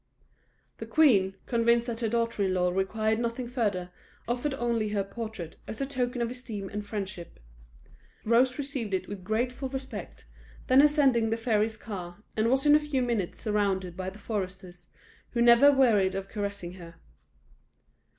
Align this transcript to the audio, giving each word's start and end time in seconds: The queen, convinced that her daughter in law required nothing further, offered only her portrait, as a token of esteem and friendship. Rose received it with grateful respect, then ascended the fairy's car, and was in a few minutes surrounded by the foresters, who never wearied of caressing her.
The 0.79 0.87
queen, 0.87 1.35
convinced 1.45 1.85
that 1.85 1.99
her 1.99 2.09
daughter 2.09 2.41
in 2.41 2.55
law 2.55 2.71
required 2.71 3.19
nothing 3.19 3.47
further, 3.47 3.91
offered 4.27 4.55
only 4.55 4.89
her 4.89 5.03
portrait, 5.03 5.57
as 5.67 5.79
a 5.79 5.85
token 5.85 6.23
of 6.23 6.31
esteem 6.31 6.69
and 6.69 6.83
friendship. 6.83 7.39
Rose 8.25 8.57
received 8.57 8.95
it 8.95 9.07
with 9.07 9.23
grateful 9.23 9.69
respect, 9.69 10.25
then 10.65 10.81
ascended 10.81 11.29
the 11.29 11.37
fairy's 11.37 11.77
car, 11.77 12.23
and 12.35 12.49
was 12.49 12.65
in 12.65 12.73
a 12.75 12.79
few 12.79 13.03
minutes 13.03 13.39
surrounded 13.39 13.95
by 13.95 14.09
the 14.09 14.17
foresters, 14.17 14.89
who 15.33 15.41
never 15.43 15.71
wearied 15.71 16.15
of 16.15 16.29
caressing 16.29 16.73
her. 16.77 16.95